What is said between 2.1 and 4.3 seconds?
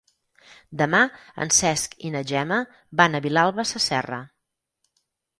na Gemma van a Vilalba Sasserra.